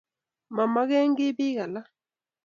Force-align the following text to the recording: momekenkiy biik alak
momekenkiy 0.55 1.31
biik 1.37 1.57
alak 1.65 1.87